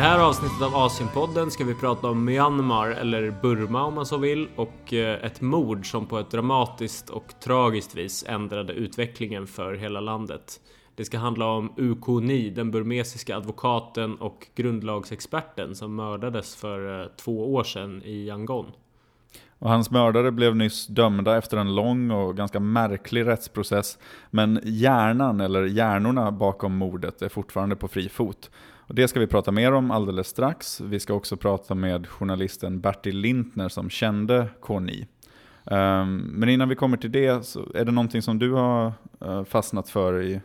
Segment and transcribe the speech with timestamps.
[0.00, 4.06] I det här avsnittet av Asienpodden ska vi prata om Myanmar, eller Burma om man
[4.06, 9.46] så vill, och eh, ett mord som på ett dramatiskt och tragiskt vis ändrade utvecklingen
[9.46, 10.60] för hela landet.
[10.94, 12.20] Det ska handla om U.K.
[12.20, 18.66] Ni, den burmesiska advokaten och grundlagsexperten som mördades för eh, två år sedan i Yangon.
[19.60, 23.98] Och hans mördare blev nyss dömda efter en lång och ganska märklig rättsprocess.
[24.30, 28.50] Men hjärnan, eller hjärnorna bakom mordet, är fortfarande på fri fot.
[28.90, 30.80] Och det ska vi prata mer om alldeles strax.
[30.80, 35.06] Vi ska också prata med journalisten Bertil Lintner som kände Koni.
[35.64, 38.92] Um, ehm, men innan vi kommer till det, så är det någonting som du har
[39.24, 40.40] uh, fastnat för i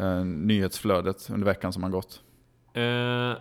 [0.00, 2.20] uh, nyhetsflödet under veckan som har gått?
[2.76, 3.36] Uh,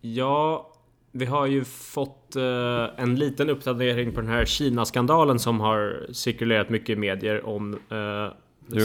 [0.00, 0.72] ja,
[1.12, 6.68] vi har ju fått uh, en liten uppdatering på den här Kina-skandalen som har cirkulerat
[6.68, 8.32] mycket i medier om uh,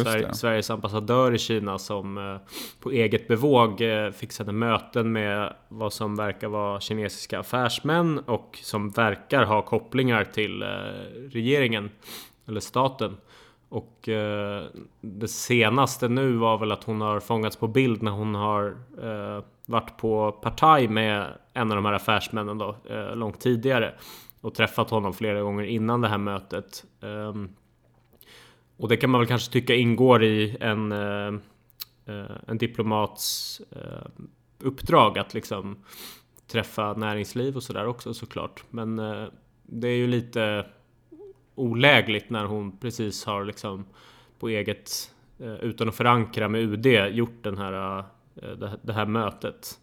[0.03, 2.37] Sver Sveriges ambassadör i Kina som uh,
[2.79, 3.81] på eget bevåg
[4.13, 10.63] fixade möten med vad som verkar vara kinesiska affärsmän och som verkar ha kopplingar till
[11.31, 11.89] regeringen
[12.47, 13.17] eller staten.
[13.69, 14.09] Och
[15.01, 18.75] det senaste nu var väl att hon har fångats på bild när hon har
[19.67, 23.93] varit på partaj med en av de här affärsmännen då, eh, långt tidigare.
[24.41, 26.85] Och träffat honom flera gånger innan det här mötet.
[27.01, 27.49] Ehm,
[28.77, 31.33] och det kan man väl kanske tycka ingår i en, eh,
[32.05, 34.07] eh, en diplomats eh,
[34.59, 35.83] uppdrag att liksom
[36.47, 38.63] träffa näringsliv och sådär också såklart.
[38.69, 38.95] Men
[39.63, 40.65] det är ju lite
[41.55, 43.85] olägligt när hon precis har liksom
[44.39, 45.11] på eget
[45.61, 46.85] utan att förankra med UD
[47.15, 48.03] gjort den här
[48.41, 49.79] Eh, det, det här mötet.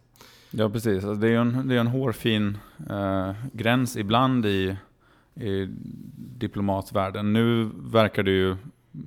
[0.51, 1.05] Ja, precis.
[1.05, 2.57] Alltså, det är en, det är en hårfin
[2.89, 4.77] eh, gräns ibland i,
[5.35, 5.65] i
[6.15, 7.33] diplomatvärlden.
[7.33, 8.57] Nu verkar det ju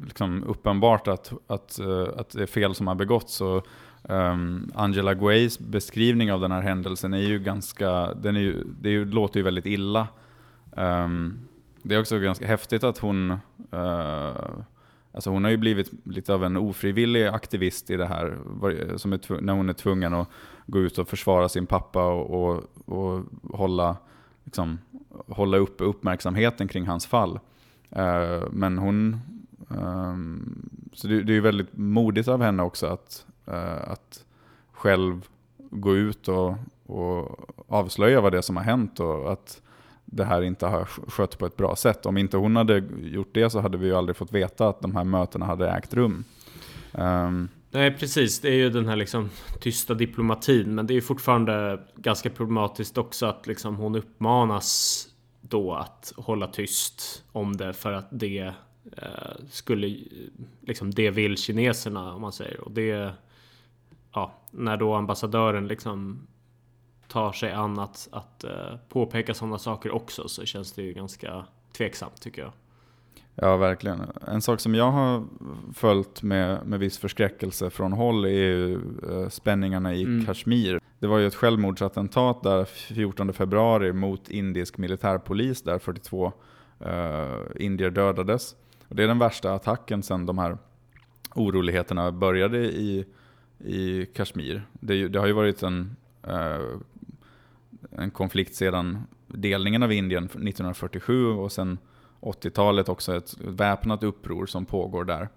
[0.05, 3.41] liksom uppenbart att, att, eh, att det är fel som har begåtts.
[3.41, 3.67] Och,
[4.03, 8.89] um, Angela Guays beskrivning av den här händelsen är ju ganska, den är ju, det
[8.89, 10.09] är ju, låter ju väldigt illa.
[10.71, 11.39] Um,
[11.83, 13.31] det är också ganska häftigt att hon
[13.75, 14.37] uh,
[15.16, 18.38] Alltså hon har ju blivit lite av en ofrivillig aktivist i det här,
[18.97, 20.28] som är när hon är tvungen att
[20.66, 23.25] gå ut och försvara sin pappa och, och, och
[23.59, 23.97] hålla,
[24.44, 24.78] liksom,
[25.28, 27.38] hålla upp uppmärksamheten kring hans fall.
[27.97, 29.21] Uh, men hon,
[29.69, 34.25] um, så det, det, är väldigt modigt av henne också att, uh, att
[34.72, 35.28] själv
[35.59, 36.54] gå ut och,
[36.87, 37.38] och
[37.69, 39.62] avslöja vad det är som har hänt och att
[40.06, 42.06] det här inte har skött på ett bra sätt.
[42.06, 44.97] Om inte hon hade gjort det så hade vi ju aldrig fått veta att de
[44.97, 46.25] här mötena hade ägt rum.
[46.93, 49.31] Um, Nej precis, det är ju den här liksom
[49.61, 50.75] tysta diplomatin.
[50.75, 55.09] Men det är ju fortfarande ganska problematiskt också att liksom hon uppmanas
[55.41, 58.53] då att hålla tyst om det för att det
[58.97, 59.97] eh, skulle,
[60.61, 62.61] liksom det vill kineserna om man säger.
[62.61, 63.12] Och det,
[64.12, 66.27] ja, när då ambassadören liksom
[67.16, 71.44] tar sig an att, att uh, påpeka sådana saker också så känns det ju ganska
[71.77, 72.53] tveksamt tycker jag.
[73.34, 74.03] Ja, verkligen.
[74.27, 75.25] En sak som jag har
[75.75, 80.27] följt med, med viss förskräckelse från håll är ju uh, spänningarna i mm.
[80.27, 80.81] Kashmir.
[80.99, 86.33] Det var ju ett självmordsattentat där 14 februari mot indisk militärpolis där 42
[86.81, 88.56] uh, eh, indier dödades.
[88.88, 90.59] Och det är den värsta attacken sedan de här
[91.34, 93.04] oroligheterna började i,
[93.59, 94.62] i Kashmir.
[94.72, 95.97] Det, det har ju varit en
[96.28, 96.81] uh,
[97.99, 101.79] en konflikt sedan delningen av Indien 1947 och sen
[102.21, 105.29] 80-talet också ett väpnat uppror som pågår där.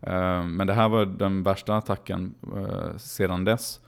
[0.00, 3.80] Eh, men det här var den värsta attacken eh, sedan dess.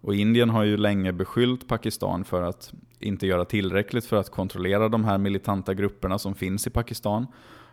[0.00, 4.88] Och Indien har ju länge beskyllt Pakistan för att inte göra tillräckligt för att kontrollera
[4.88, 7.26] de här militanta grupperna som finns i Pakistan.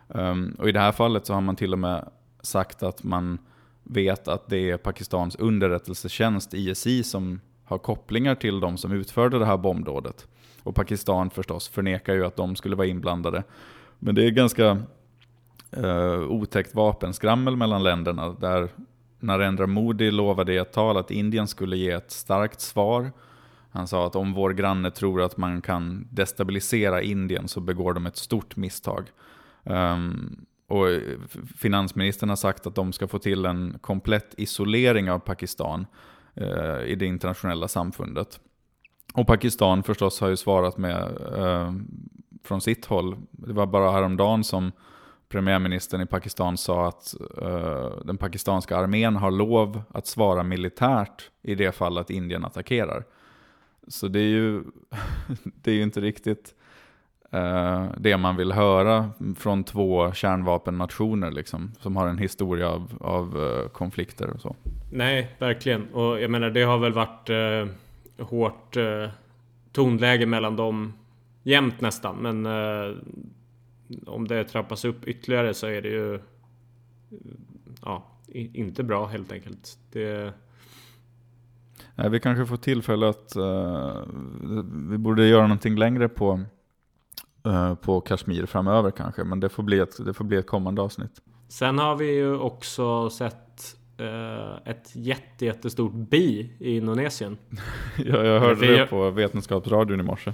[0.08, 2.08] Ehm, och i det här fallet så har man till och med
[2.42, 3.38] sagt att man
[3.82, 7.40] vet att det är Pakistans underrättelsetjänst, ISI, som
[7.74, 10.26] har kopplingar till de som utförde det här bombdådet.
[10.62, 13.42] Och Pakistan förstås förnekar ju att de skulle vara inblandade.
[13.98, 14.82] Men det är ganska
[15.70, 18.68] eh, otäckt vapenskrammel mellan länderna där
[19.20, 23.12] Narendra Modi lovade i ett tal att Indien skulle ge ett starkt svar.
[23.70, 28.06] Han sa att om vår granne tror att man kan destabilisera Indien så begår de
[28.06, 29.10] ett stort misstag.
[29.62, 30.86] Um, och
[31.56, 35.86] finansministern har sagt att de ska få till en komplett isolering av Pakistan
[36.36, 38.40] Eh, i det internationella samfundet.
[39.14, 41.72] Och Pakistan förstås har ju svarat med eh,
[42.44, 43.16] från sitt håll.
[43.30, 44.72] Det var bara häromdagen som
[45.28, 51.54] premiärministern i Pakistan sa att eh, den pakistanska armén har lov att svara militärt i
[51.54, 53.04] det fall att Indien attackerar.
[53.88, 54.62] Så det är ju,
[55.42, 56.63] det är ju inte riktigt eh,
[57.96, 63.68] det man vill höra från två kärnvapennationer liksom, som har en historia av, av eh,
[63.68, 64.56] konflikter och så.
[64.92, 65.94] Nej, verkligen.
[65.94, 67.66] Och jag menar det har väl varit eh,
[68.26, 69.08] hårt eh,
[69.72, 70.92] tonläge mellan dem
[71.42, 72.16] jämt nästan.
[72.16, 72.96] Men eh,
[74.06, 76.20] om det trappas upp ytterligare så är det ju
[77.82, 79.78] ja, inte bra helt enkelt.
[79.92, 80.32] Det...
[81.94, 83.36] Nej, vi kanske får tillfälle att
[84.90, 86.40] vi borde göra någonting längre på,
[87.80, 89.24] på Kashmir framöver kanske.
[89.24, 91.20] Men det får, bli ett, det får bli ett kommande avsnitt.
[91.48, 97.38] Sen har vi ju också sett uh, ett jätte, jättestort bi i Indonesien.
[97.96, 100.32] ja, jag hörde det på Vetenskapsradion i morse.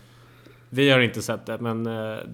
[0.69, 1.85] Vi har inte sett det, men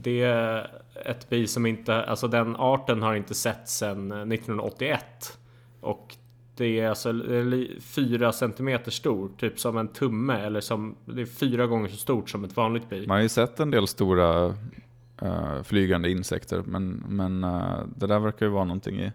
[0.03, 0.71] det är
[1.05, 5.39] ett bi som inte, alltså den arten har inte sett sedan 1981.
[5.81, 6.17] Och
[6.57, 7.13] det är alltså
[7.81, 12.31] fyra centimeter stor, typ som en tumme eller som det är fyra gånger så stort
[12.31, 13.07] som ett vanligt bi.
[13.07, 14.47] Man har ju sett en del stora
[15.23, 19.13] uh, flygande insekter, men, men uh, det där verkar ju vara någonting i,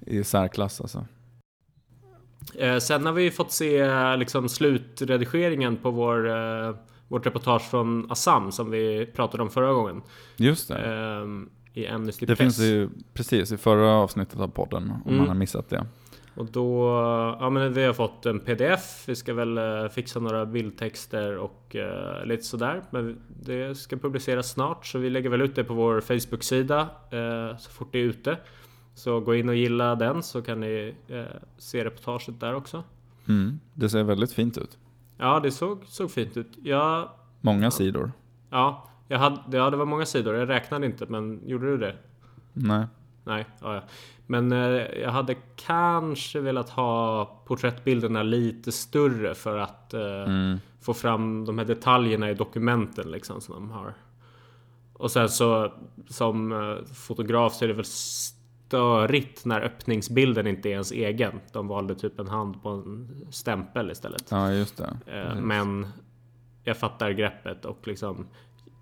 [0.00, 1.06] i särklass alltså.
[2.62, 6.26] Uh, sen har vi fått se liksom slutredigeringen på vår
[7.08, 10.02] vårt reportage från Assam som vi pratade om förra gången.
[10.36, 10.78] Just det.
[10.78, 12.38] Ehm, I Amnesty Det Press.
[12.38, 15.18] finns ju precis i förra avsnittet av podden om mm.
[15.18, 15.86] man har missat det.
[16.36, 16.88] Och då,
[17.40, 19.04] ja men vi har fått en pdf.
[19.08, 22.82] Vi ska väl uh, fixa några bildtexter och uh, lite sådär.
[22.90, 26.80] Men det ska publiceras snart så vi lägger väl ut det på vår Facebook-sida
[27.12, 28.38] uh, så fort det är ute.
[28.94, 30.94] Så gå in och gilla den så kan ni
[31.58, 32.84] se reportaget där också.
[33.28, 34.78] Mm, det ser väldigt fint ut.
[35.18, 36.58] Ja, det såg, såg fint ut.
[36.62, 37.08] Jag,
[37.40, 38.12] många sidor.
[38.50, 40.34] Ja, jag hade, ja, det var många sidor.
[40.34, 41.96] Jag räknade inte, men gjorde du det?
[42.52, 42.86] Nej.
[43.24, 43.82] Nej, ja, ja.
[44.26, 44.58] Men eh,
[45.02, 50.58] jag hade kanske velat ha porträttbilderna lite större för att eh, mm.
[50.80, 53.94] få fram de här detaljerna i dokumenten liksom som de har.
[54.92, 55.72] Och sen så
[56.08, 61.40] som eh, fotograf så är det väl störigt när öppningsbilden inte är ens egen.
[61.52, 64.26] De valde typ en hand på en stämpel istället.
[64.30, 64.96] Ja, just det.
[65.06, 65.86] Eh, men
[66.64, 68.26] jag fattar greppet och liksom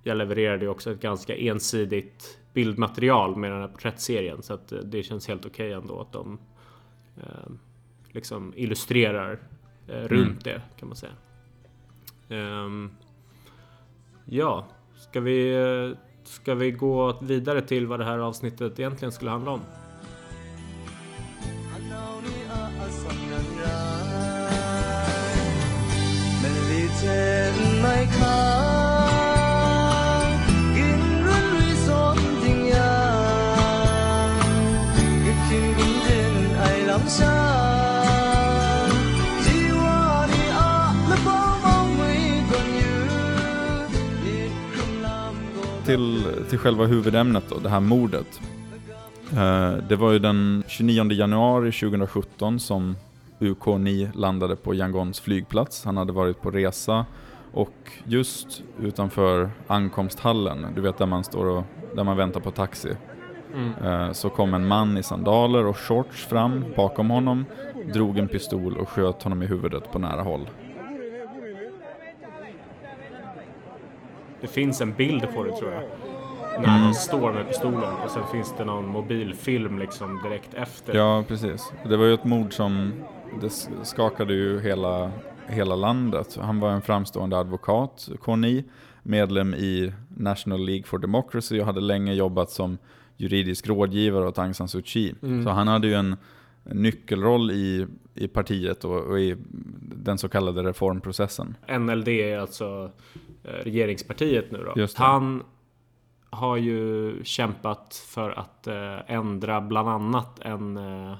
[0.02, 4.78] jag levererade ju också ett ganska ensidigt bildmaterial med den här porträttserien så att eh,
[4.78, 6.38] det känns helt okej okay ändå att de
[7.16, 7.52] eh,
[8.12, 9.38] liksom illustrerar
[9.88, 10.38] eh, runt mm.
[10.44, 11.12] det kan man säga.
[12.28, 12.90] Um,
[14.24, 14.66] ja,
[14.96, 19.50] ska vi eh, Ska vi gå vidare till vad det här avsnittet egentligen skulle handla
[19.50, 19.60] om?
[27.00, 28.73] till,
[46.54, 48.40] till själva huvudämnet då, det här mordet.
[49.32, 52.96] Eh, det var ju den 29 januari 2017 som
[53.38, 55.84] UK9 landade på Yangons flygplats.
[55.84, 57.06] Han hade varit på resa
[57.52, 57.74] och
[58.04, 61.64] just utanför ankomsthallen, du vet där man står och
[61.96, 62.96] där man väntar på taxi,
[63.54, 63.72] mm.
[63.84, 67.44] Eh, så kom en man i sandaler och shorts fram bakom honom,
[67.94, 70.50] drog en pistol och sköt honom i huvudet på nära håll.
[74.40, 75.82] Det finns en bild på det tror jag.
[76.58, 76.80] När mm.
[76.80, 80.94] han står med pistolen och sen finns det någon mobilfilm liksom direkt efter.
[80.94, 81.72] Ja, precis.
[81.88, 82.92] Det var ju ett mord som
[83.40, 83.50] det
[83.82, 85.10] skakade ju hela,
[85.46, 86.38] hela landet.
[86.40, 88.64] Han var en framstående advokat, Koni,
[89.02, 92.78] medlem i National League for Democracy och hade länge jobbat som
[93.16, 95.14] juridisk rådgivare åt Aung San Suu Kyi.
[95.22, 95.44] Mm.
[95.44, 96.16] Så han hade ju en,
[96.64, 99.36] en nyckelroll i, i partiet och, och, i
[99.80, 101.56] den så kallade reformprocessen.
[101.78, 102.90] NLD är alltså
[103.44, 104.86] Eh, regeringspartiet nu då.
[104.94, 105.42] Han
[106.34, 111.16] har ju kämpat för att eh, ändra bland annat en eh,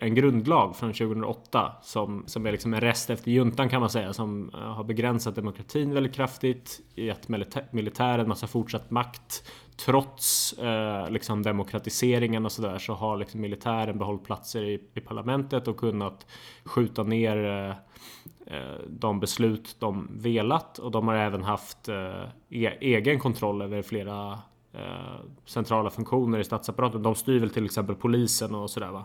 [0.00, 4.12] en grundlag från 2008 som, som är liksom en rest efter juntan kan man säga
[4.12, 7.28] som eh, har begränsat demokratin väldigt kraftigt, gett
[7.72, 9.50] militären massa fortsatt makt.
[9.76, 15.68] Trots eh, liksom demokratiseringen och sådär så har liksom militären behållit platser i, i parlamentet
[15.68, 16.26] och kunnat
[16.64, 17.70] skjuta ner eh,
[18.56, 23.82] eh de beslut de velat och de har även haft eh, e-, egen kontroll över
[23.82, 24.38] flera
[24.72, 27.02] eh, centrala funktioner i statsapparaten.
[27.02, 29.04] De styr väl till exempel polisen och sådär va?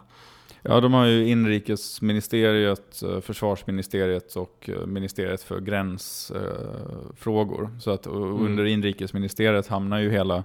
[0.62, 7.70] Ja, de har ju inrikesministeriet, försvarsministeriet och ministeriet för gränsfrågor.
[7.80, 8.46] Så att mm.
[8.46, 10.44] under inrikesministeriet hamnar ju hela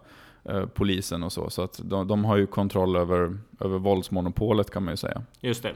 [0.74, 1.50] polisen och så.
[1.50, 5.22] Så att de, de, har ju kontroll över, över våldsmonopolet kan man ju säga.
[5.40, 5.74] Just det.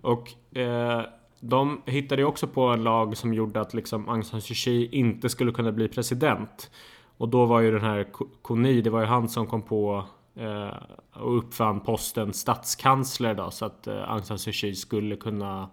[0.00, 1.02] Och eh,
[1.40, 4.88] de hittade ju också på en lag som gjorde att liksom Aung San Suu Kyi
[4.92, 6.70] inte skulle kunna bli president.
[7.16, 8.06] Och då var ju den här
[8.42, 10.76] Koni, det var ju han som kom på eh, Eh,
[11.12, 15.68] och uppfann posten statskansler då så att eh, Aung San Suu Kyi skulle kunna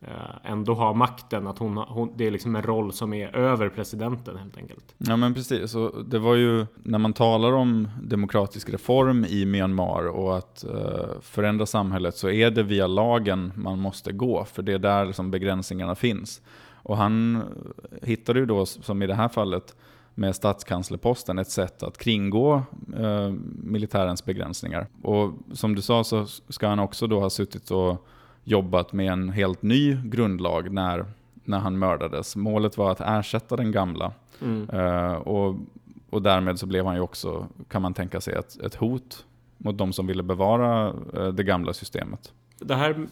[0.00, 1.46] eh, ändå ha makten.
[1.46, 4.94] Att hon, hon, det är liksom en roll som är över presidenten helt enkelt.
[4.98, 5.70] Ja men precis.
[5.70, 11.20] Så det var ju när man talar om demokratisk reform i Myanmar och att uh,
[11.20, 14.44] förändra samhället så är det via lagen man måste gå.
[14.44, 16.42] För det är där liksom begränsningarna finns.
[16.84, 17.42] Och han
[18.02, 19.76] hittade ju då, som i det här fallet,
[20.14, 22.62] med statskanslerposten ett sätt att kringgå
[22.96, 24.86] eh, militärens begränsningar.
[25.02, 28.06] Och som du sa så ska han också då ha suttit och
[28.44, 31.06] jobbat med en helt ny grundlag när,
[31.44, 32.36] när han mördades.
[32.36, 34.12] Målet var att ersätta den gamla.
[34.42, 34.70] Mm.
[34.70, 35.56] Eh, och,
[36.10, 39.24] och därmed så blev han ju också, kan man tänka sig, ett, ett hot
[39.58, 42.32] mot de som ville bevara eh, det gamla systemet.
[42.58, 43.06] Det här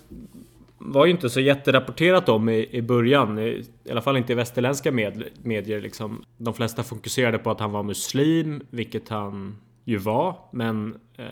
[0.85, 3.39] var ju inte så jätterapporterat om i, i början.
[3.39, 5.81] I, I alla fall inte i västerländska med, medier.
[5.81, 6.25] Liksom.
[6.37, 10.37] De flesta fokuserade på att han var muslim, vilket han ju var.
[10.53, 11.27] Men eh,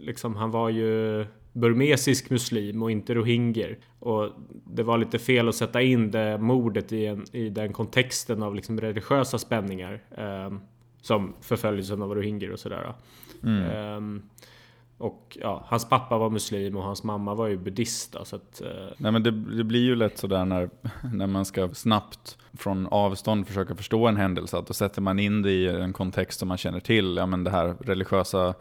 [0.00, 3.78] liksom, han var ju burmesisk muslim och inte rohingyer.
[3.98, 4.30] Och
[4.64, 8.54] det var lite fel att sätta in det mordet i, en, i den kontexten av
[8.54, 10.02] liksom religiösa spänningar.
[10.16, 10.58] Eh,
[11.02, 12.94] som förföljelsen av rohingyer och sådär.
[13.42, 13.62] Mm.
[13.62, 14.22] Eh,
[14.98, 18.16] och ja, hans pappa var muslim och hans mamma var ju buddhist.
[18.24, 18.68] Så att, eh...
[18.96, 20.70] Nej, men det, det, blir ju lätt sådär när,
[21.14, 24.58] när man ska snabbt från avstånd försöka förstå en händelse.
[24.58, 27.16] Att då sätter man in det i en kontext som man känner till.
[27.16, 28.54] Ja, men det här religiösa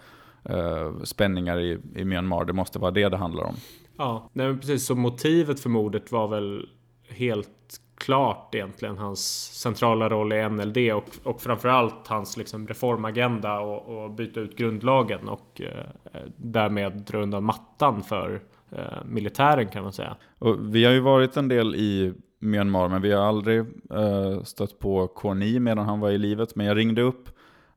[0.44, 3.56] eh, spänningar i, i Myanmar, det måste vara det det handlar om.
[3.98, 4.86] Ja, nej, precis.
[4.86, 6.70] Så motivet för mordet var väl
[7.10, 14.04] helt klart egentligen hans centrala roll i NLD och, och framförallt hans liksom reformagenda och,
[14.04, 19.94] och byta ut grundlagen och eh, därmed dra undan mattan för eh, militären kan man
[19.94, 20.16] säga.
[20.39, 24.80] Och vi har ju varit en del i Myanmar men vi har aldrig eh, stött
[24.80, 26.56] på Korni medan han var i livet.
[26.56, 27.30] Men jag ringde upp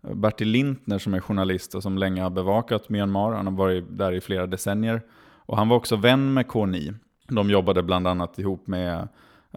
[0.03, 3.33] eh, Bertil Lintner som är journalist och som länge har bevakat Myanmar.
[3.33, 5.03] Han har varit där i flera decennier.
[5.47, 6.93] Och han var också vän med Korni.
[7.29, 9.09] De jobbade bland annat ihop med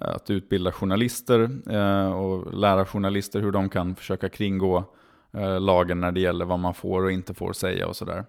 [0.01, 4.83] Eh, att utbilda journalister eh, och lära journalister hur de kan försöka kringgå
[5.33, 8.23] eh, lagen när det gäller vad man får och inte får säga och sådär.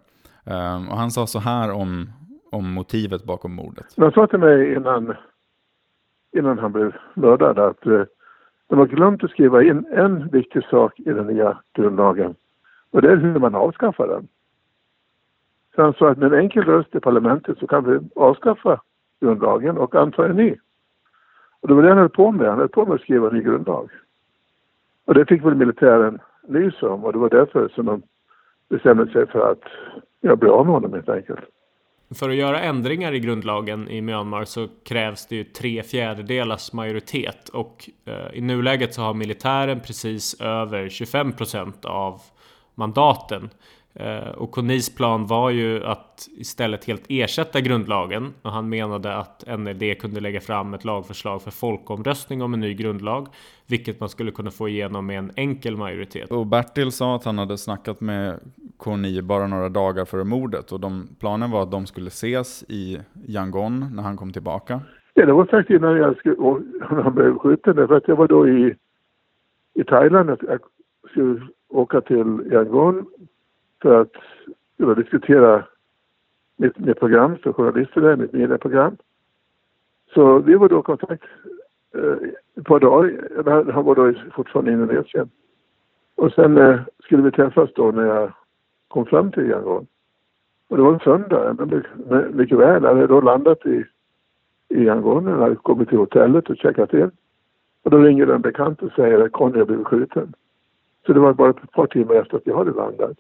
[0.47, 2.11] Eh, och han sa så här om,
[2.50, 3.87] om motivet bakom mordet.
[3.97, 5.14] Han sa till mig innan,
[6.37, 8.02] innan han blev mördad att eh,
[8.66, 12.35] de har glömt att skriva in en viktig sak i den nya grundlagen
[12.90, 14.28] och det är hur man avskaffar den.
[15.75, 18.80] Så han sa att med en enkel röst i parlamentet så kan vi avskaffa
[19.21, 20.56] grundlagen och anta en ny.
[21.64, 22.49] Och det var det han höll på med.
[22.49, 23.90] Han höll på med att skriva en ny grundlag.
[25.04, 26.18] Och det fick väl militären
[26.49, 28.02] nys om och det var därför som de
[28.68, 29.62] bestämde sig för att
[30.21, 31.40] jag bli av med honom helt enkelt.
[32.14, 37.49] För att göra ändringar i grundlagen i Myanmar så krävs det ju tre fjärdedelars majoritet
[37.49, 42.21] och eh, i nuläget så har militären precis över 25 procent av
[42.75, 43.50] mandaten.
[43.97, 49.45] Eh, och Konis plan var ju att istället helt ersätta grundlagen och han menade att
[49.59, 53.27] NLD kunde lägga fram ett lagförslag för folkomröstning om en ny grundlag,
[53.67, 56.31] vilket man skulle kunna få igenom med en enkel majoritet.
[56.31, 58.41] Och Bertil sa att han hade snackat med
[58.77, 63.01] Koni bara några dagar före mordet och de, planen var att de skulle ses i
[63.29, 64.81] Yangon när han kom tillbaka.
[65.15, 66.37] Ja, det var faktiskt innan jag skulle,
[66.91, 68.75] när han blev skjuten, för att jag var då i,
[69.75, 70.31] i Thailand.
[70.31, 70.61] Jag
[71.11, 73.07] skulle åka till Yangon
[73.85, 74.12] för att
[74.79, 75.64] kunna diskutera
[76.57, 78.97] mitt, mitt program för journalister där, mitt medieprogram.
[80.14, 81.25] Så vi var då i kontakt
[81.95, 83.73] eh, ett par dagar.
[83.73, 85.31] Han var då fortfarande i Indonesien.
[86.14, 88.33] Och sen eh, skulle vi träffas då när jag
[88.88, 89.87] kom fram till Yangon.
[90.69, 91.85] Och det var en söndag, men
[92.37, 92.83] mycket väl.
[92.83, 93.85] Jag hade då landat i,
[94.69, 95.26] i Yangon.
[95.26, 97.11] Jag hade kommit till hotellet och checkat in.
[97.83, 100.33] Och då ringer en bekant och säger att Conny har blivit skjuten.
[101.07, 103.19] Så det var bara ett par timmar efter att jag hade landat.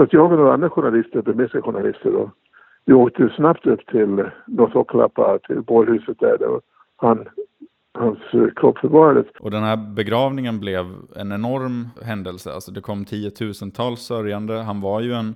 [0.00, 2.30] Så att jag och några andra journalister, burmesiska journalister då,
[2.84, 6.60] vi åkte snabbt upp till North till bårhuset där, där
[6.96, 7.28] han,
[7.94, 8.18] hans
[8.56, 9.26] kropp förvarades.
[9.40, 10.84] Och den här begravningen blev
[11.16, 12.52] en enorm händelse.
[12.52, 14.54] Alltså det kom tiotusentals sörjande.
[14.54, 15.34] Han var ju en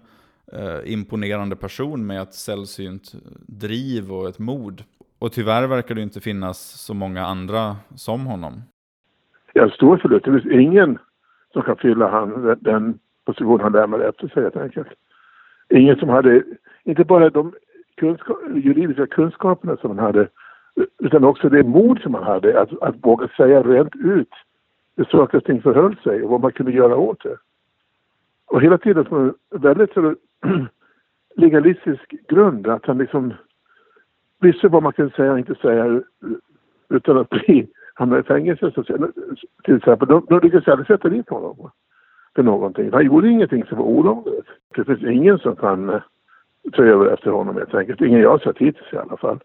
[0.52, 3.12] eh, imponerande person med ett sällsynt
[3.46, 4.82] driv och ett mod.
[5.18, 8.52] Och tyvärr verkar det inte finnas så många andra som honom.
[9.52, 10.24] Ja, stor förlust.
[10.24, 10.98] Det finns ingen
[11.52, 14.88] som kan fylla han, den position han lämnade efter sig helt enkelt.
[15.68, 16.42] Ingen som hade,
[16.84, 17.52] inte bara de
[17.96, 20.28] kunskap, juridiska kunskaperna som han hade,
[20.98, 24.32] utan också det mod som han hade att, att våga säga rent ut
[24.96, 27.36] hur saker och ting förhöll sig och vad man kunde göra åt det.
[28.46, 30.14] Och hela tiden på en väldigt så,
[31.36, 33.34] legalistisk grund, att han liksom
[34.40, 36.02] visste vad man kunde säga och inte säga
[36.88, 38.72] utan att bli hamna i fängelse.
[38.74, 38.82] Så,
[39.64, 41.70] till exempel, de, de lyckades aldrig sätta dit honom
[42.34, 42.92] för någonting.
[42.92, 44.46] Han gjorde ingenting som var olagligt.
[44.76, 46.00] Det finns ingen som kan eh,
[46.72, 48.00] ta över efter honom helt enkelt.
[48.00, 49.40] Ingen jag har sett hittills i alla fall.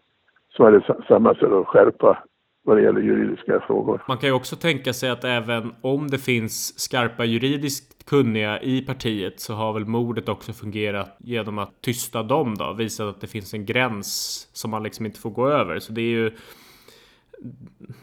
[0.56, 2.22] så är det samma sätt att skärpa
[2.62, 4.02] vad det gäller juridiska frågor.
[4.08, 8.80] Man kan ju också tänka sig att även om det finns skarpa juridiskt kunniga i
[8.80, 13.26] partiet så har väl mordet också fungerat genom att tysta dem då, visat att det
[13.26, 15.78] finns en gräns som man liksom inte får gå över.
[15.78, 16.30] Så det är ju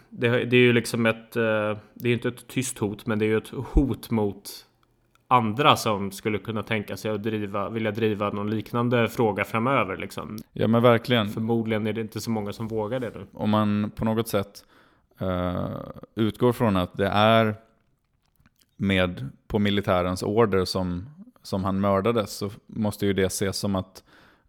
[0.09, 3.25] det, det är ju liksom ett, eh, det är inte ett tyst hot, men det
[3.25, 4.66] är ju ett hot mot
[5.27, 9.97] andra som skulle kunna tänka sig att driva, vilja driva någon liknande fråga framöver.
[9.97, 10.37] Liksom.
[10.53, 11.29] Ja men verkligen.
[11.29, 13.25] Förmodligen är det inte så många som vågar det nu.
[13.33, 14.65] Om man på något sätt
[15.21, 15.79] uh,
[16.15, 17.55] utgår från att det är
[18.77, 21.09] med på militärens order som,
[21.43, 24.03] som han mördades så måste ju det ses som att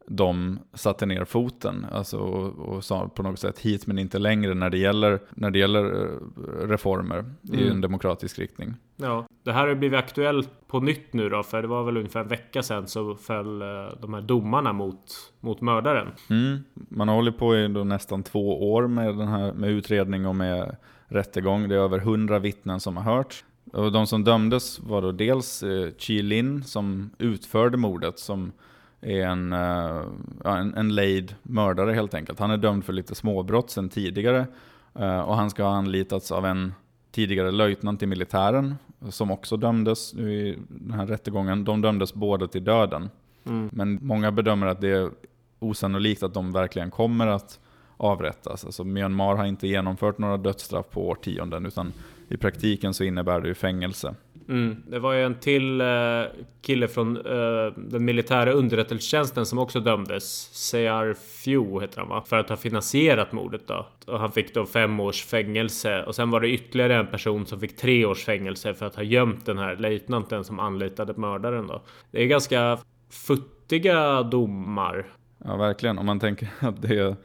[0.09, 4.55] de satte ner foten alltså, och, och, sa på något sätt hit men inte längre
[4.55, 7.61] när det gäller, när det gäller eh, reformer mm.
[7.61, 8.75] i en demokratisk riktning.
[8.97, 12.21] Ja, det här har blivit aktuellt på nytt nu då, för det var väl ungefär
[12.21, 13.69] en vecka sedan så föll eh,
[14.01, 16.09] de här domarna mot, mot mördaren.
[16.31, 16.59] Mm.
[16.75, 20.37] Man har hållit på i då nästan två år med, den här, med utredning och
[20.37, 20.77] med
[21.07, 21.69] rättegång.
[21.69, 23.45] Det är över hundra vittnen som har hörts.
[23.73, 28.53] Och de som dömdes var då dels eh, Chi Lin som utförde mordet, som
[29.01, 30.03] är en, eh,
[30.45, 32.39] en, en lejd mördare helt enkelt.
[32.39, 34.47] Han är dömd för lite småbrott sedan tidigare
[34.95, 36.73] eh, och han ska ha anlitats av en
[37.11, 38.75] tidigare löjtnant i militären
[39.11, 41.65] som också dömdes i den här rättegången.
[41.65, 43.11] De dömdes båda till döden.
[43.45, 43.71] Mm.
[43.73, 45.11] Men många bedömer att det är
[45.59, 47.61] osannolikt att de verkligen kommer att
[47.97, 48.65] avrättas.
[48.65, 51.93] Alltså Myanmar har inte genomfört några dödsstraff på årtionden utan
[52.29, 54.15] i praktiken så innebär det ju fängelse.
[54.49, 54.83] Mm.
[54.87, 56.25] Det var ju en till uh,
[56.63, 60.25] kille från uh, den militära underrättelsetjänsten som också dömdes.
[60.53, 62.25] Seyar Few heter han va?
[62.27, 63.87] För att ha finansierat mordet då.
[64.07, 66.05] Och han fick då fem års fängelse.
[66.05, 69.03] Och sen var det ytterligare en person som fick tre års fängelse för att ha
[69.03, 71.83] gömt den här löjtnanten som anlitade mördaren då.
[72.11, 72.79] Det är ganska
[73.11, 75.07] futtiga domar.
[75.45, 75.99] Ja, verkligen.
[75.99, 77.17] Om man tänker att det är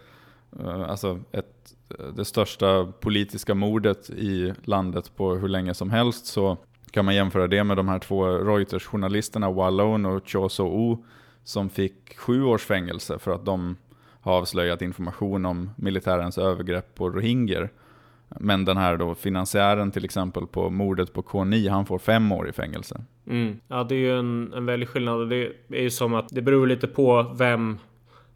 [0.60, 1.48] uh, alltså ett
[2.16, 6.58] det största politiska mordet i landet på hur länge som helst så
[6.94, 11.06] kan man jämföra det med de här två Reuters-journalisterna Wallone och Cho So-O
[11.44, 13.76] som fick sju års fängelse för att de
[14.22, 17.70] har avslöjat information om militärens övergrepp på rohingyer.
[18.40, 22.50] Men den här då finansiären till exempel på mordet på K9, han får fem år
[22.50, 23.02] i fängelse.
[23.28, 23.60] Mm.
[23.68, 25.30] Ja, det är ju en, en väldig skillnad.
[25.30, 27.78] Det är ju som att det beror lite på vem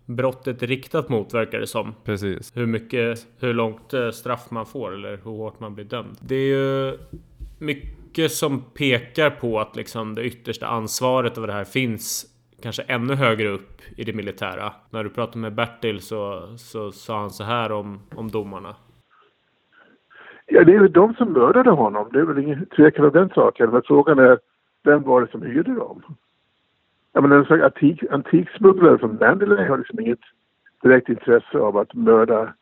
[0.05, 1.95] brottet är riktat mot verkar det som.
[2.03, 2.51] Precis.
[2.55, 6.17] Hur mycket, hur långt eh, straff man får eller hur hårt man blir dömd.
[6.21, 6.97] Det är ju
[7.57, 12.25] mycket mycket som pekar på att liksom det yttersta ansvaret över det här finns
[12.61, 14.73] kanske ännu högre upp i det militära.
[14.89, 18.75] När du pratade med Bertil så, så sa han så här om, om domarna.
[20.45, 22.09] Ja, det är ju de som mördade honom.
[22.11, 23.69] Det är väl ingen tvekan om den saken.
[23.69, 24.39] Men frågan är,
[24.83, 26.03] vem var det som hyrde dem?
[27.13, 30.19] Jag menar, en sån antik, antiksmugglare som Mandalay har liksom inget
[30.83, 32.53] direkt intresse av att mörda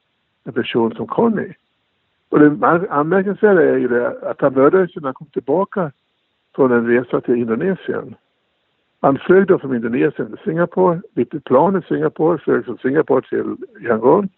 [0.43, 1.53] en person som Conny.
[2.35, 5.91] Och det anmärkningsvärda är ju det att han mördades när han kom tillbaka
[6.55, 8.15] från en resa till Indonesien.
[9.01, 13.55] Han flög då från Indonesien till Singapore, bytte plan i Singapore, flög från Singapore till
[13.81, 14.29] Yangon.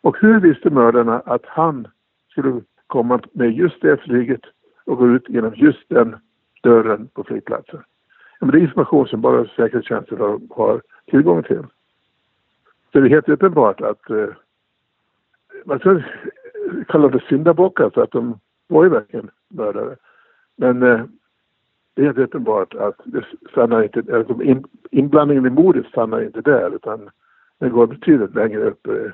[0.00, 1.86] Och hur visste mördarna att han
[2.30, 4.42] skulle komma med just det flyget
[4.84, 6.16] och gå ut genom just den
[6.62, 7.80] dörren på flygplatsen?
[8.40, 11.62] Men det är information som bara säkerhetstjänsten har, har tillgång till.
[12.92, 14.28] Så det är helt uppenbart att eh,
[15.64, 16.02] man ska
[16.88, 19.96] kallade syndabockar alltså för att de var ju verkligen mördare.
[20.56, 21.00] Men eh,
[21.94, 26.40] det är helt uppenbart att det stannar inte, alltså in, inblandningen i mordet stannar inte
[26.40, 27.10] där utan
[27.58, 29.10] den går betydligt längre upp i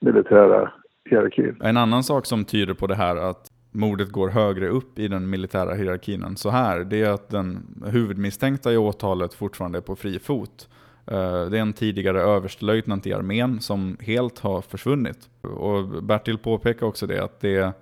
[0.00, 0.72] militära
[1.10, 1.56] hierarkin.
[1.60, 5.30] En annan sak som tyder på det här att mordet går högre upp i den
[5.30, 9.96] militära hierarkin än så här, det är att den huvudmisstänkta i åtalet fortfarande är på
[9.96, 10.68] fri fot.
[11.10, 15.30] Eh, det är en tidigare överstelöjtnant i armén som helt har försvunnit.
[15.42, 17.72] Och Bertil påpekar också det, att det är,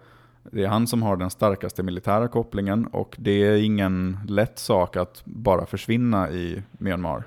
[0.42, 4.96] det är han som har den starkaste militära kopplingen och det är ingen lätt sak
[4.96, 7.22] att bara försvinna i Myanmar.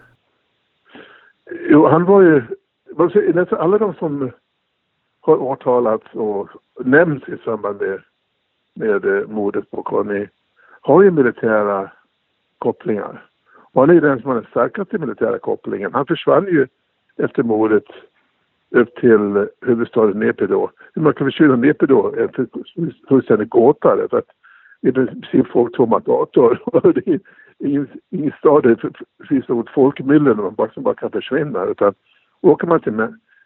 [1.70, 2.44] Jo, han var ju,
[3.52, 4.32] alla de som
[5.22, 6.50] har åtalats och
[6.86, 8.00] nämnts i samband med
[8.80, 10.28] med eh, mordet på Conny
[10.82, 11.92] har ju militära
[12.58, 13.29] kopplingar.
[13.72, 15.94] Och han är ju den som har den starkaste militära kopplingen.
[15.94, 16.68] Han försvann ju
[17.18, 17.84] efter mordet
[18.72, 20.70] upp till huvudstaden Nepido.
[20.94, 24.30] Hur man kan försvinna Nepido är en fullständig gåta därför att
[24.82, 26.60] i princip folk tomma gator.
[26.94, 27.20] det är
[27.60, 31.94] ingen, ingen stad där det finns något folkmylle man bara, som bara kan försvinna utan
[32.42, 32.94] åker man till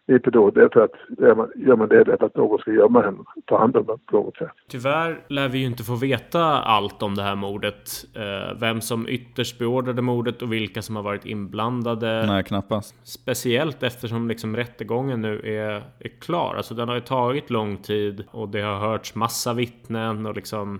[0.07, 0.51] Ipedor.
[0.51, 3.17] Det är för att gör man, gör man det därför att någon ska gömma henne,
[3.45, 4.51] ta hand om henne på något sätt.
[4.69, 8.05] Tyvärr lär vi ju inte få veta allt om det här mordet.
[8.15, 12.25] Eh, vem som ytterst beordrade mordet och vilka som har varit inblandade.
[12.27, 12.95] Nej, knappast.
[13.03, 16.55] Speciellt eftersom liksom rättegången nu är, är klar.
[16.57, 20.79] Alltså den har ju tagit lång tid och det har hörts massa vittnen och liksom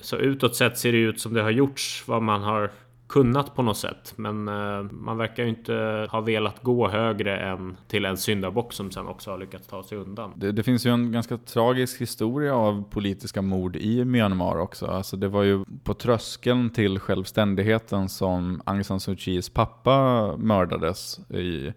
[0.00, 2.70] så utåt sett ser det ut som det har gjorts vad man har
[3.08, 4.12] kunnat på något sätt.
[4.16, 8.90] Men eh, man verkar ju inte ha velat gå högre än till en syndabock som
[8.90, 10.32] sen också har lyckats ta sig undan.
[10.36, 14.86] Det, det, finns ju en ganska tragisk historia av politiska mord i Myanmar också.
[14.86, 21.18] Alltså det var ju på tröskeln till självständigheten som Aung San Suu Kyis pappa mördades
[21.30, 21.72] i,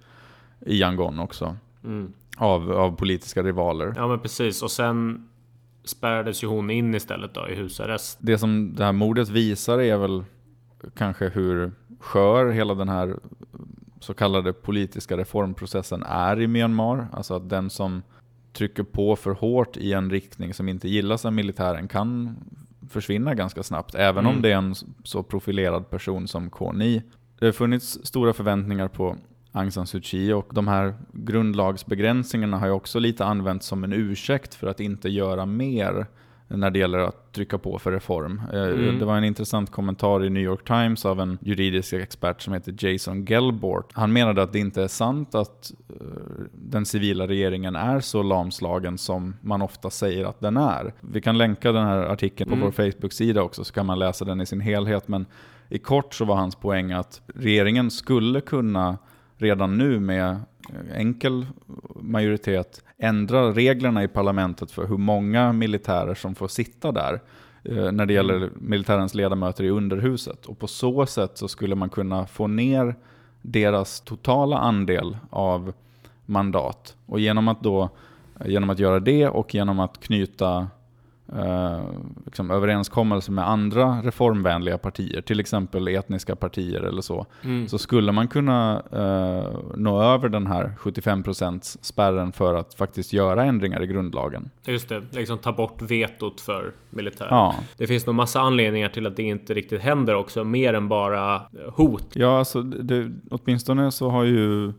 [0.65, 1.55] i Yangon också.
[1.83, 2.13] Mm.
[2.37, 3.93] Av, av politiska rivaler.
[3.95, 4.63] Ja men precis.
[4.63, 5.29] Och sen
[5.83, 8.17] spärrades ju hon in istället då i husarrest.
[8.21, 10.23] Det som det här mordet visar är väl
[10.95, 13.15] kanske hur skör hela den här
[13.99, 17.07] så kallade politiska reformprocessen är i Myanmar.
[17.11, 18.01] Alltså att den som
[18.53, 22.35] trycker på för hårt i en riktning som inte gillas av militären kan
[22.89, 23.95] försvinna ganska snabbt.
[23.95, 24.35] Även mm.
[24.35, 27.01] om det är en så profilerad person som Kony.
[27.39, 29.15] Det har funnits stora förväntningar på
[29.51, 33.93] Aung San Suu Kyi och de här grundlagsbegränsningarna har ju också lite använts som en
[33.93, 36.07] ursäkt för att inte göra mer
[36.49, 38.41] när det gäller att trycka på för reform.
[38.53, 38.99] Eh, mm.
[38.99, 42.75] Det var en intressant kommentar i New York Times av en juridisk expert som heter
[42.85, 43.91] Jason Gelbort.
[43.93, 46.05] Han menade att det inte är sant att eh,
[46.53, 50.93] den civila regeringen är så lamslagen som man ofta säger att den är.
[51.01, 52.65] Vi kan länka den här artikeln på mm.
[52.65, 55.07] vår Facebook-sida också så kan man läsa den i sin helhet.
[55.07, 55.25] Men
[55.69, 58.97] i kort så var hans poäng att regeringen skulle kunna
[59.37, 60.39] redan nu med
[60.95, 61.45] enkel
[61.95, 67.21] majoritet ändra reglerna i parlamentet för hur många militärer som får sitta där
[67.63, 68.49] eh, när det gäller mm.
[68.55, 70.45] militärens ledamöter i underhuset.
[70.45, 72.95] Och på så sätt så skulle man kunna få ner
[73.41, 75.73] deras totala andel av
[76.25, 76.95] mandat.
[77.05, 77.89] Och genom att, då,
[78.45, 80.67] genom att göra det och genom att knyta
[81.35, 81.83] eh,
[82.25, 87.67] liksom överenskommelser med andra reformvänliga partier, till exempel etniska partier eller så, mm.
[87.67, 93.43] så skulle man kunna eh, nå över den här 75% spärren för att faktiskt göra
[93.43, 94.49] ändringar i grundlagen.
[94.65, 97.29] Just det, liksom ta bort vetot för militären.
[97.31, 97.55] Ja.
[97.77, 101.41] Det finns nog massa anledningar till att det inte riktigt händer också, mer än bara
[101.75, 102.07] hot.
[102.13, 104.73] Ja, alltså det, åtminstone så har ju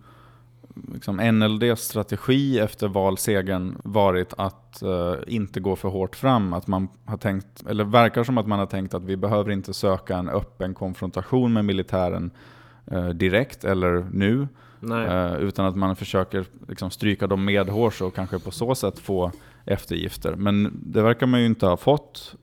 [0.93, 6.53] liksom NLDs strategi efter valsegern varit att uh, inte gå för hårt fram.
[6.53, 9.73] Att man har tänkt, eller verkar som att man har tänkt att vi behöver inte
[9.75, 12.31] söka en öppen konfrontation med militären
[12.93, 14.49] uh, direkt eller nu.
[14.83, 19.33] Uh, utan att man försöker liksom, stryka dem medhårs och kanske på så sätt få
[19.65, 20.35] eftergifter.
[20.35, 22.35] Men det verkar man ju inte ha fått.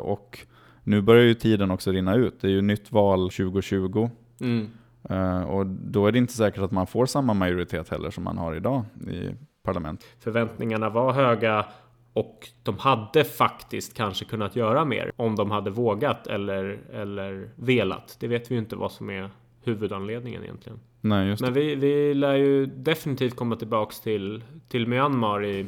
[0.00, 0.38] och
[0.84, 2.40] nu börjar ju tiden också rinna ut.
[2.40, 4.10] Det är ju nytt val 2020.
[4.40, 4.70] Mm.
[5.10, 8.38] Uh, och då är det inte säkert att man får samma majoritet heller som man
[8.38, 10.06] har idag i parlament.
[10.18, 11.66] Förväntningarna var höga
[12.12, 18.16] och de hade faktiskt kanske kunnat göra mer om de hade vågat eller, eller velat.
[18.20, 19.30] Det vet vi ju inte vad som är
[19.64, 20.80] huvudanledningen egentligen.
[21.00, 25.66] Nej, just Men vi, vi lär ju definitivt komma tillbaks till, till Myanmar i,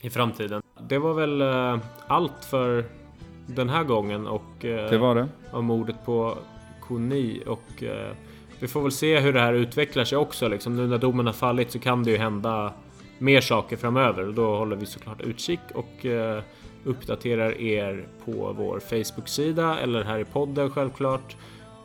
[0.00, 0.62] i framtiden.
[0.88, 2.84] Det var väl uh, allt för
[3.46, 4.64] den här gången och...
[4.64, 5.28] Uh, det var det.
[5.52, 6.38] Om mordet på
[6.80, 7.82] Koni och
[8.60, 10.48] vi får väl se hur det här utvecklar sig också.
[10.48, 10.76] Liksom.
[10.76, 12.72] Nu när domen har fallit så kan det ju hända
[13.18, 16.42] mer saker framöver och då håller vi såklart utkik och eh,
[16.84, 21.36] uppdaterar er på vår Facebook-sida eller här i podden självklart.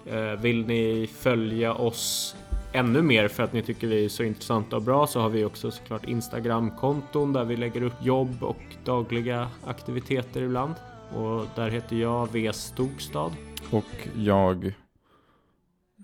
[0.06, 2.36] Eh, vill ni följa oss
[2.74, 5.46] ännu mer för att ni tycker vi är så intressanta och bra så har vi
[5.46, 10.74] också såklart Instagram-konton där vi lägger upp jobb och dagliga aktiviteter ibland.
[11.16, 13.32] Och där heter jag V Stogstad.
[13.72, 14.74] Och jag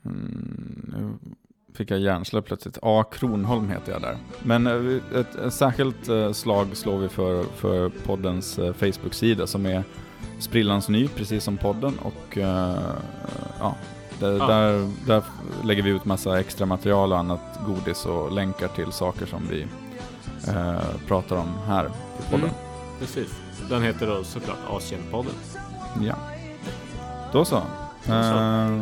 [0.06, 1.20] Mm,
[1.74, 2.78] fick jag hjärnsläpp plötsligt.
[2.82, 3.04] A.
[3.12, 4.18] Kronholm heter jag där.
[4.44, 9.66] Men eh, ett, ett särskilt eh, slag slår vi för, för poddens eh, Facebook-sida som
[9.66, 9.84] är
[10.40, 12.00] sprillans ny, precis som podden.
[12.00, 13.76] Och ja,
[14.20, 14.48] där, ja.
[14.48, 15.24] Där, där,
[15.64, 19.68] lägger vi ut massa extra material och annat godis och länkar till saker som vi
[20.48, 22.50] eh, pratar om här i podden.
[22.50, 22.56] Mm,
[23.00, 23.42] precis.
[23.70, 25.34] Den heter då såklart Asienpodden.
[26.02, 26.16] Ja.
[27.32, 27.62] Då så.
[28.06, 28.14] Då så.
[28.14, 28.82] Eh,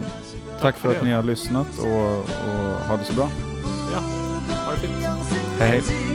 [0.61, 3.29] Tack för att ni har lyssnat och, och ha det så bra.
[3.93, 3.99] Ja,
[4.65, 5.05] ha det fint.
[5.59, 6.09] Hej, hej.